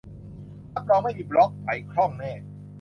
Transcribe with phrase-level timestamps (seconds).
[0.73, 2.33] รับรองไม่มีบล็อค ไหลคล่องแน่